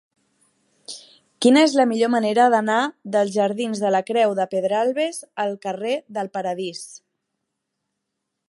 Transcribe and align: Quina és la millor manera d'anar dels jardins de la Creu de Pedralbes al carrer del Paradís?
Quina 1.45 1.61
és 1.65 1.75
la 1.79 1.85
millor 1.91 2.11
manera 2.13 2.47
d'anar 2.55 2.79
dels 3.17 3.31
jardins 3.37 3.83
de 3.85 3.93
la 3.97 4.03
Creu 4.09 4.35
de 4.43 4.49
Pedralbes 4.55 5.23
al 5.45 5.57
carrer 5.67 5.95
del 6.19 6.35
Paradís? 6.39 6.85